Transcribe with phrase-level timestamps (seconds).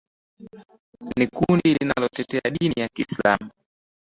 [1.17, 3.49] ni kundi linalotetea dini ya kiislamu